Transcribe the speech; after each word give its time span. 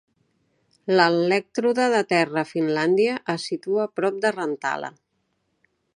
L'elèctrode 0.99 1.85
de 1.97 2.01
terra 2.13 2.41
a 2.43 2.47
Finlàndia 2.53 3.19
es 3.35 3.47
situa 3.51 3.89
prop 4.01 4.19
de 4.25 4.33
Rantala. 4.39 4.91